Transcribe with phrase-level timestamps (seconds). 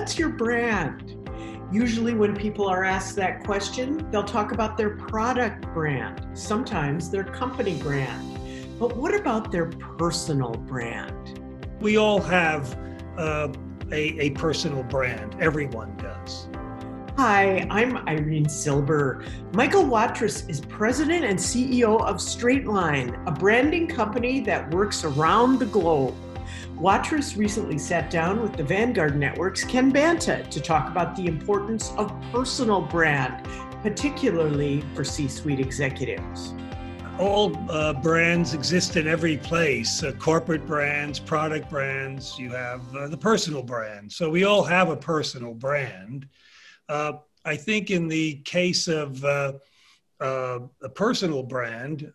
[0.00, 1.14] what's your brand?
[1.70, 7.22] Usually, when people are asked that question, they'll talk about their product brand, sometimes their
[7.22, 8.78] company brand.
[8.78, 11.38] But what about their personal brand?
[11.80, 12.74] We all have
[13.18, 13.52] uh,
[13.92, 16.48] a, a personal brand, everyone does.
[17.18, 19.22] Hi, I'm Irene Silber.
[19.52, 25.66] Michael Watrous is president and CEO of Straightline, a branding company that works around the
[25.66, 26.14] globe.
[26.76, 31.92] Watrous recently sat down with the Vanguard Network's Ken Banta to talk about the importance
[31.96, 33.46] of personal brand,
[33.82, 36.54] particularly for C suite executives.
[37.18, 43.08] All uh, brands exist in every place uh, corporate brands, product brands, you have uh,
[43.08, 44.10] the personal brand.
[44.10, 46.26] So we all have a personal brand.
[46.88, 47.12] Uh,
[47.44, 49.52] I think in the case of uh,
[50.18, 52.10] uh, a personal brand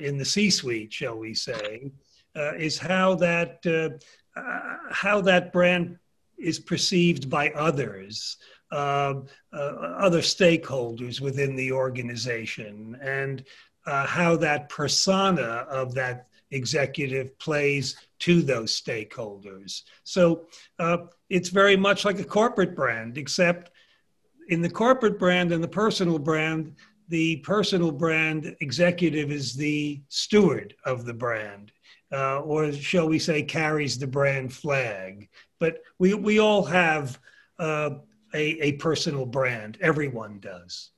[0.00, 1.92] in the C suite, shall we say,
[2.36, 5.98] uh, is how that uh, uh, how that brand
[6.38, 8.36] is perceived by others,
[8.70, 13.44] um, other stakeholders within the organization, and
[13.84, 19.82] how that persona of that executive plays to those stakeholders.
[20.04, 20.46] So
[20.78, 23.70] uh, it's very much like a corporate brand, except
[24.48, 26.76] in the corporate brand and the personal brand,
[27.08, 31.72] the personal brand executive is the steward of the brand
[32.12, 35.28] uh, or shall we say, carries the brand flag.
[35.58, 37.18] But we, we all have
[37.58, 37.90] uh,
[38.34, 39.78] a, a personal brand.
[39.80, 40.90] Everyone does.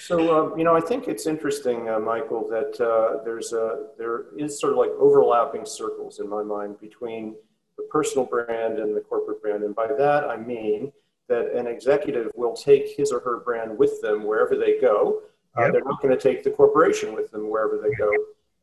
[0.00, 4.26] So uh, you know, I think it's interesting, uh, Michael, that uh, there's a there
[4.36, 7.34] is sort of like overlapping circles in my mind between
[7.78, 10.92] the personal brand and the corporate brand, and by that I mean
[11.28, 15.22] that an executive will take his or her brand with them wherever they go.
[15.56, 15.72] Uh, yep.
[15.72, 18.10] They're not going to take the corporation with them wherever they go.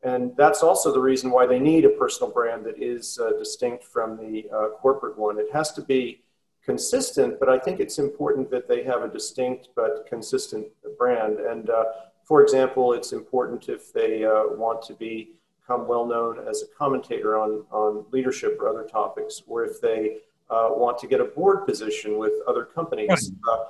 [0.03, 3.83] And that's also the reason why they need a personal brand that is uh, distinct
[3.83, 5.39] from the uh, corporate one.
[5.39, 6.21] It has to be
[6.63, 10.67] consistent, but I think it's important that they have a distinct but consistent
[10.97, 11.39] brand.
[11.39, 11.85] And uh,
[12.23, 16.67] for example, it's important if they uh, want to be, become well known as a
[16.77, 20.17] commentator on, on leadership or other topics, or if they
[20.49, 23.09] uh, want to get a board position with other companies.
[23.09, 23.63] Right uh,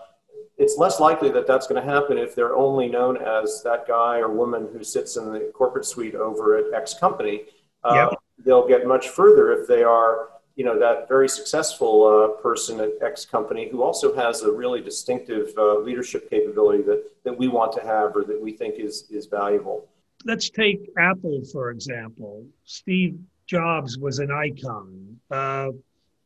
[0.58, 4.20] it's less likely that that's going to happen if they're only known as that guy
[4.20, 7.46] or woman who sits in the corporate suite over at X company.
[7.84, 8.20] Uh, yep.
[8.46, 12.92] They'll get much further if they are, you know, that very successful uh, person at
[13.02, 17.72] X company who also has a really distinctive uh, leadership capability that, that we want
[17.74, 19.88] to have or that we think is, is valuable.
[20.26, 22.46] Let's take Apple, for example.
[22.64, 25.70] Steve Jobs was an icon, uh,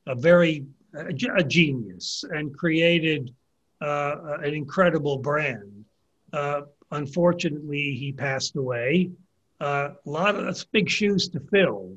[0.05, 3.33] a very a genius, and created
[3.81, 5.85] uh, an incredible brand.
[6.33, 6.61] Uh,
[6.91, 9.11] unfortunately, he passed away.
[9.59, 11.95] Uh, a lot of that's big shoes to fill.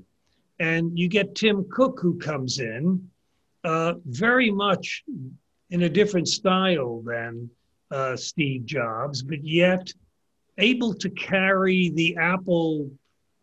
[0.59, 3.11] And you get Tim Cook, who comes in
[3.65, 5.05] uh, very much
[5.71, 7.51] in a different style than
[7.91, 9.93] uh, Steve Jobs, but yet
[10.59, 12.91] able to carry the Apple,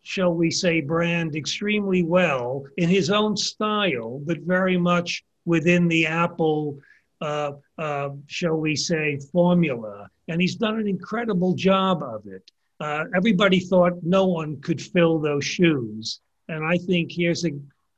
[0.03, 6.05] shall we say, brand extremely well in his own style, but very much within the
[6.05, 6.77] Apple
[7.21, 10.09] uh, uh, shall we say, formula.
[10.27, 12.49] And he's done an incredible job of it.
[12.79, 16.19] Uh, everybody thought no one could fill those shoes.
[16.47, 17.51] And I think here's a,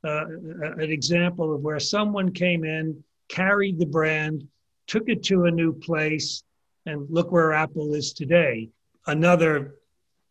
[0.04, 0.24] uh,
[0.78, 4.46] an example of where someone came in, carried the brand,
[4.86, 6.42] took it to a new place,
[6.86, 8.70] and look where Apple is today.
[9.06, 9.76] Another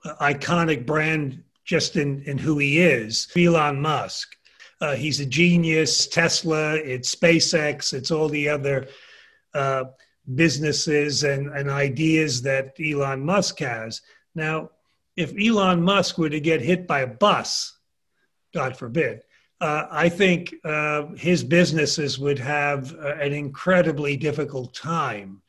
[0.03, 4.35] uh, iconic brand just in, in who he is, Elon Musk.
[4.81, 6.07] Uh, he's a genius.
[6.07, 8.87] Tesla, it's SpaceX, it's all the other
[9.53, 9.85] uh,
[10.35, 14.01] businesses and, and ideas that Elon Musk has.
[14.35, 14.71] Now,
[15.17, 17.77] if Elon Musk were to get hit by a bus,
[18.53, 19.23] God forbid,
[19.59, 25.41] uh, I think uh, his businesses would have uh, an incredibly difficult time.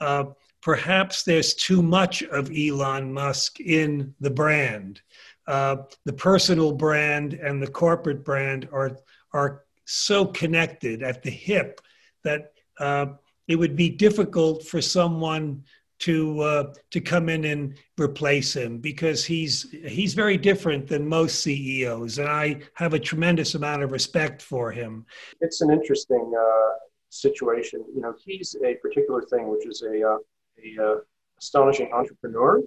[0.00, 0.24] Uh,
[0.62, 5.02] perhaps there's too much of Elon Musk in the brand
[5.48, 8.96] uh, the personal brand and the corporate brand are
[9.32, 11.80] are so connected at the hip
[12.22, 13.06] that uh,
[13.48, 15.64] it would be difficult for someone
[16.00, 21.40] to uh, to come in and replace him because he's he's very different than most
[21.40, 25.06] CEOs, and I have a tremendous amount of respect for him.
[25.40, 26.74] It's an interesting uh,
[27.08, 27.84] situation.
[27.94, 30.18] You know, he's a particular thing, which is a uh,
[30.62, 30.96] a uh,
[31.38, 32.60] astonishing entrepreneur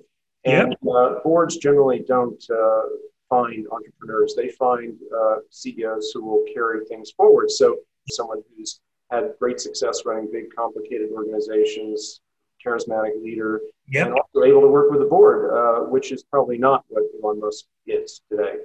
[0.46, 0.96] and yep.
[0.96, 2.82] uh, boards generally don't uh,
[3.30, 7.52] find entrepreneurs; they find uh, CEOs who will carry things forward.
[7.52, 7.78] So,
[8.10, 8.80] someone who's
[9.12, 12.22] had great success running big, complicated organizations,
[12.66, 14.08] charismatic leader, yep.
[14.08, 17.40] and also able to work with the board, uh, which is probably not what Elon
[17.40, 18.56] Musk is today.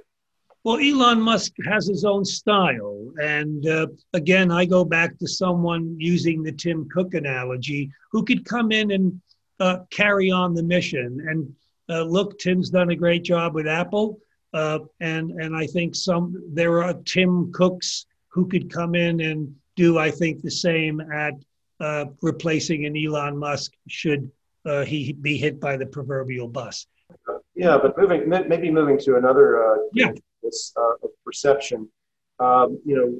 [0.63, 3.11] Well, Elon Musk has his own style.
[3.21, 8.43] And uh, again, I go back to someone using the Tim Cook analogy who could
[8.43, 9.21] come in and
[9.59, 11.25] uh, carry on the mission.
[11.29, 11.53] And
[11.89, 14.19] uh, look, Tim's done a great job with Apple.
[14.53, 19.53] Uh, and, and I think some there are Tim Cooks who could come in and
[19.75, 21.33] do, I think, the same at
[21.79, 24.31] uh, replacing an Elon Musk should
[24.65, 26.87] uh, he be hit by the proverbial bus.
[27.55, 30.11] Yeah, but moving maybe moving to another yeah
[30.47, 31.89] this uh, perception.
[32.39, 33.19] Um, you know,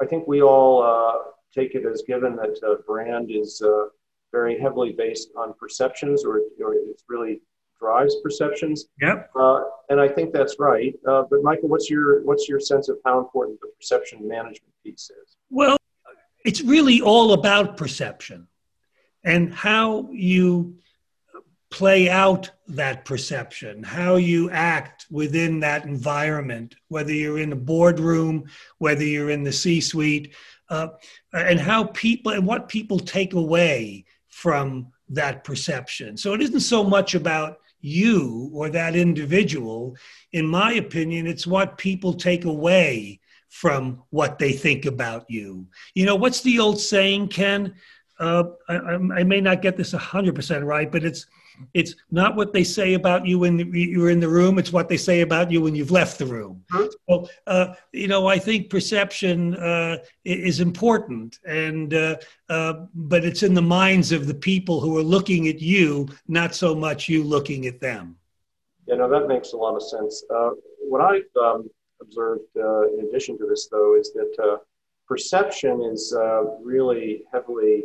[0.00, 3.86] I think we all uh, take it as given that uh, brand is uh,
[4.32, 7.40] very heavily based on perceptions, or, or it really
[7.84, 8.86] drives perceptions.
[9.00, 9.30] Yep.
[9.38, 9.60] Uh,
[9.90, 10.94] and I think that's right.
[11.06, 15.10] Uh, but Michael, what's your what's your sense of how important the perception management piece
[15.10, 15.36] is?
[15.50, 15.76] Well,
[16.44, 18.48] it's really all about perception
[19.22, 20.78] and how you
[21.70, 28.44] play out that perception, how you act within that environment, whether you're in a boardroom,
[28.78, 30.34] whether you're in the C suite,
[30.70, 30.88] uh,
[31.32, 36.16] and how people and what people take away from that perception.
[36.16, 39.96] So it isn't so much about you or that individual.
[40.32, 43.20] In my opinion, it's what people take away
[43.50, 45.66] from what they think about you.
[45.94, 47.74] You know, what's the old saying, Ken?
[48.18, 51.26] Uh, I, I may not get this 100% right, but it's
[51.72, 54.58] it's not what they say about you when you're in the room.
[54.58, 56.64] It's what they say about you when you've left the room.
[56.72, 56.86] Mm-hmm.
[57.08, 62.16] So, uh, you know, I think perception uh, is important, and uh,
[62.48, 66.54] uh, but it's in the minds of the people who are looking at you, not
[66.54, 68.16] so much you looking at them.
[68.86, 70.24] Yeah, no, that makes a lot of sense.
[70.34, 71.70] Uh, what I've um,
[72.00, 74.58] observed, uh, in addition to this, though, is that
[75.08, 76.14] perception is
[76.62, 77.84] really heavily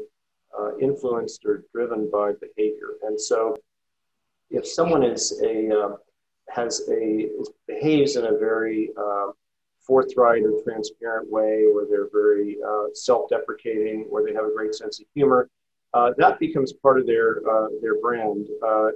[0.57, 2.95] uh, influenced or driven by behavior.
[3.03, 3.55] And so,
[4.49, 5.95] if someone is a uh,
[6.49, 7.29] has a
[7.67, 9.27] behaves in a very uh,
[9.85, 14.99] forthright or transparent way, or they're very uh, self-deprecating, or they have a great sense
[14.99, 15.49] of humor,
[15.93, 18.47] uh, that becomes part of their uh, their brand,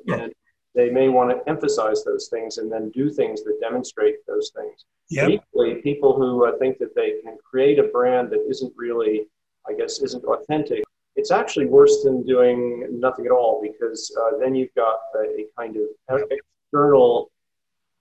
[0.05, 0.15] yeah.
[0.15, 0.33] and
[0.75, 4.85] they may want to emphasize those things and then do things that demonstrate those things.
[5.09, 5.29] Yep.
[5.29, 9.27] Equally, people who think that they can create a brand that isn't really,
[9.69, 10.83] I guess, isn't authentic
[11.15, 15.45] it's actually worse than doing nothing at all because uh, then you've got a, a,
[15.57, 15.83] kind of
[16.31, 17.31] external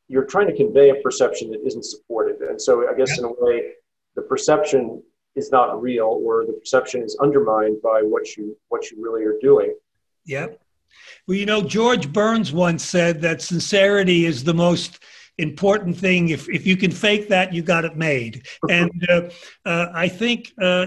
[0.09, 3.33] you're trying to convey a perception that isn't supported and so i guess in a
[3.39, 3.73] way
[4.15, 5.03] the perception
[5.35, 9.39] is not real or the perception is undermined by what you what you really are
[9.41, 9.75] doing.
[10.27, 10.61] Yep.
[11.27, 15.03] Well you know george burns once said that sincerity is the most
[15.39, 16.29] important thing.
[16.29, 18.47] If, if you can fake that you got it made.
[18.69, 19.31] And uh,
[19.65, 20.87] uh, i think uh,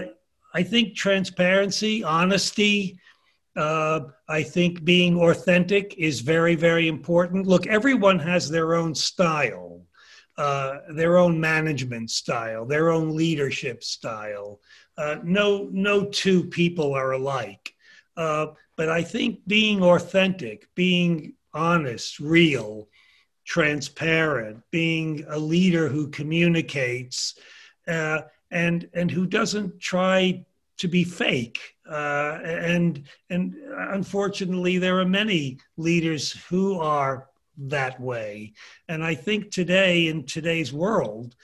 [0.56, 2.98] I think transparency, honesty,
[3.56, 7.46] uh, I think being authentic is very, very important.
[7.46, 9.82] Look, everyone has their own style,
[10.38, 14.60] uh, their own management style, their own leadership style.
[14.96, 17.74] Uh, no, no two people are alike.
[18.16, 22.88] Uh, but I think being authentic, being honest, real,
[23.44, 27.34] transparent, being a leader who communicates,
[27.86, 28.22] uh,
[28.56, 30.44] and and who doesn't try
[30.78, 31.58] to be fake.
[31.88, 33.54] Uh, and and
[34.00, 38.52] unfortunately, there are many leaders who are that way.
[38.88, 41.36] And I think today, in today's world,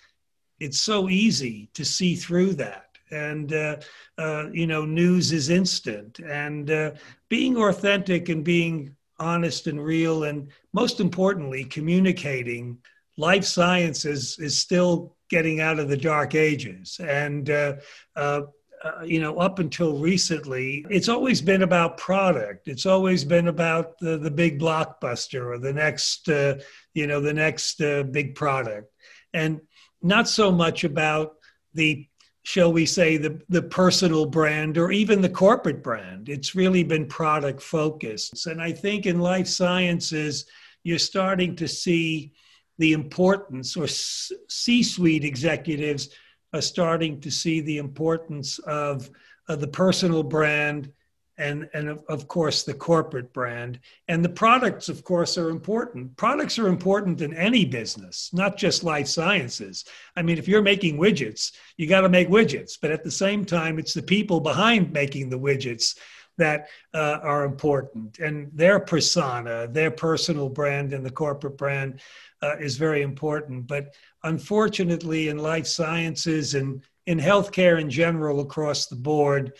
[0.58, 2.88] it's so easy to see through that.
[3.10, 3.76] And uh,
[4.16, 6.90] uh, you know, news is instant, and uh,
[7.28, 12.78] being authentic and being honest and real, and most importantly, communicating.
[13.18, 17.00] Life sciences is still getting out of the dark ages.
[17.02, 17.76] And, uh,
[18.14, 18.42] uh,
[18.84, 22.68] uh, you know, up until recently, it's always been about product.
[22.68, 26.56] It's always been about the, the big blockbuster or the next, uh,
[26.92, 28.92] you know, the next uh, big product.
[29.32, 29.62] And
[30.02, 31.36] not so much about
[31.72, 32.06] the,
[32.42, 36.28] shall we say, the, the personal brand or even the corporate brand.
[36.28, 38.46] It's really been product focused.
[38.46, 40.44] And I think in life sciences,
[40.82, 42.34] you're starting to see
[42.82, 46.08] the importance, or C suite executives
[46.52, 49.08] are starting to see the importance of,
[49.48, 50.90] of the personal brand
[51.38, 53.78] and, and of, of course, the corporate brand.
[54.08, 56.16] And the products, of course, are important.
[56.16, 59.84] Products are important in any business, not just life sciences.
[60.16, 62.72] I mean, if you're making widgets, you got to make widgets.
[62.82, 65.96] But at the same time, it's the people behind making the widgets
[66.38, 72.00] that uh, are important and their persona, their personal brand, and the corporate brand
[72.42, 73.66] uh, is very important.
[73.66, 73.94] But
[74.24, 79.52] unfortunately, in life sciences and in healthcare in general across the board,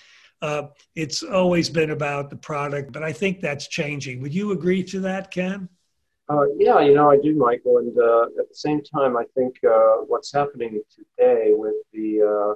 [0.43, 0.65] uh,
[0.97, 2.93] it's always been about the product.
[2.93, 4.21] But I think that's changing.
[4.21, 5.69] Would you agree to that, Ken?
[6.29, 7.79] Uh, yeah, you know, I do, Michael.
[7.79, 12.55] And uh, at the same time, I think uh, what's happening today with the uh,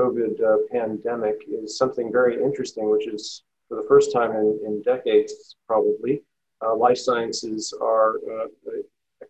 [0.00, 4.82] COVID uh, pandemic is something very interesting, which is for the first time in, in
[4.82, 6.22] decades, probably,
[6.64, 8.16] uh, life sciences are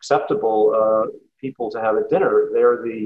[0.00, 0.60] acceptable
[1.44, 2.34] people to have at dinner.
[2.54, 3.00] They're the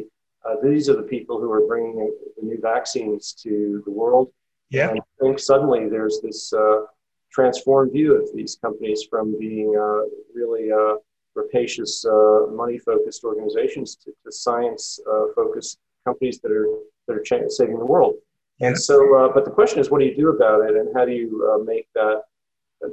[0.63, 1.97] these are the people who are bringing
[2.37, 4.27] the new vaccines to the world.
[4.71, 4.91] Yeah.
[4.91, 6.41] And I think suddenly there's this
[7.37, 10.95] transformed view of these companies from being uh, really uh,
[11.35, 16.69] rapacious, uh, money-focused organizations to, to science-focused companies that are
[17.07, 18.15] that are saving the world.
[18.61, 21.05] And so, uh, but the question is, what do you do about it, and how
[21.05, 22.23] do you uh, make that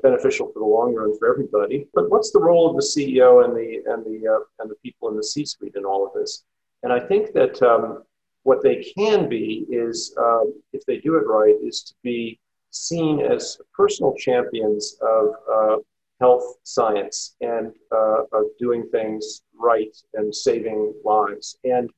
[0.01, 1.87] beneficial for the long run for everybody?
[1.93, 5.09] But what's the role of the CEO and the and the uh, and the people
[5.09, 6.43] in the C-suite in all of this?
[6.83, 8.03] And I think that um,
[8.43, 12.39] what they can be is, um, if they do it right, is to be
[12.71, 15.77] seen as personal champions of uh,
[16.19, 21.57] health science and uh, of doing things right and saving lives.
[21.63, 21.89] And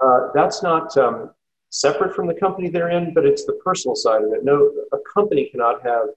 [0.00, 1.30] uh, that's not um,
[1.70, 4.44] separate from the company they're in, but it's the personal side of it.
[4.44, 6.08] No, a company cannot have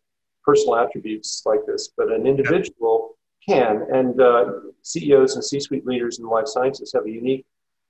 [0.46, 3.86] personal attributes like this, but an individual can.
[3.92, 4.46] And uh,
[4.82, 7.46] CEOs and C suite leaders in life sciences have a unique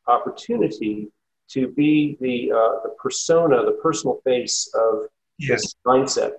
[0.08, 1.08] opportunity
[1.50, 5.06] to be the, uh, the persona, the personal face of
[5.38, 5.76] yes.
[5.86, 6.34] mindset.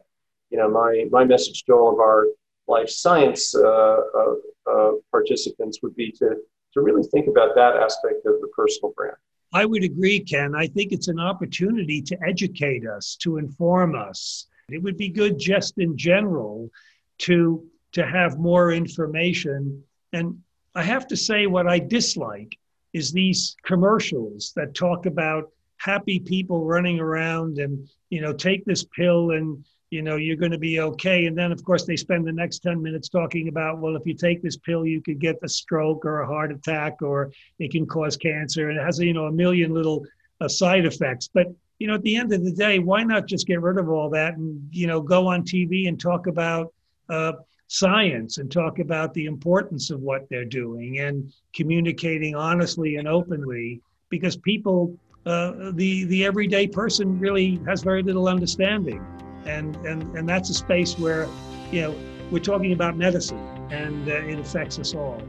[0.51, 2.27] You know, my, my message to all of our
[2.69, 4.35] life science uh, uh,
[4.71, 6.37] uh, participants would be to,
[6.75, 9.17] to really think about that aspect of the personal brand.
[9.53, 10.55] I would agree, Ken.
[10.55, 14.47] I think it's an opportunity to educate us, to inform us.
[14.69, 16.71] It would be good just in general
[17.19, 19.83] to, to have more information.
[20.13, 20.41] And
[20.75, 22.57] I have to say, what I dislike
[22.93, 28.85] is these commercials that talk about happy people running around and you know take this
[28.97, 31.27] pill and you know you're going to be okay.
[31.27, 34.15] And then of course they spend the next 10 minutes talking about well if you
[34.15, 37.87] take this pill you could get a stroke or a heart attack or it can
[37.87, 38.71] cause cancer.
[38.71, 40.05] And it has you know a million little
[40.41, 41.29] uh, side effects.
[41.33, 43.89] But you know at the end of the day why not just get rid of
[43.89, 46.73] all that and you know go on tv and talk about
[47.09, 47.33] uh,
[47.69, 53.81] science and talk about the importance of what they're doing and communicating honestly and openly
[54.09, 59.05] because people uh, the the everyday person really has very little understanding,
[59.45, 61.27] and and and that's a space where,
[61.73, 61.95] you know,
[62.31, 63.39] we're talking about medicine,
[63.71, 65.21] and uh, it affects us all.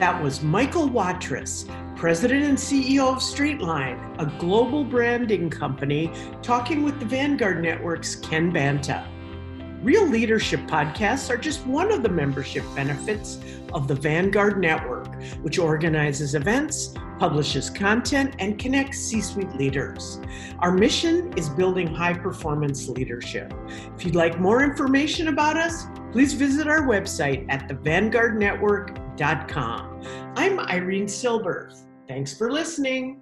[0.00, 6.98] That was Michael Watrous, President and CEO of Straightline, a global branding company, talking with
[6.98, 9.06] the Vanguard Network's Ken Banta.
[9.82, 13.40] Real Leadership podcasts are just one of the membership benefits
[13.74, 20.18] of the Vanguard Network, which organizes events, publishes content, and connects C suite leaders.
[20.60, 23.52] Our mission is building high performance leadership.
[23.94, 30.02] If you'd like more information about us, please visit our website at thevanguardnetwork.com.
[30.34, 31.70] I'm Irene Silber.
[32.08, 33.19] Thanks for listening.